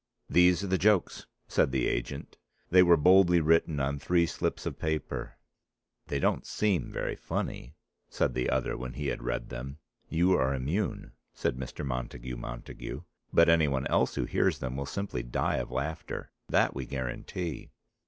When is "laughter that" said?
15.69-16.73